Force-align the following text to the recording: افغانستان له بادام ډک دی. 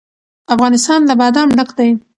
افغانستان 0.55 0.99
له 1.09 1.13
بادام 1.19 1.49
ډک 1.57 1.69
دی. 1.77 1.89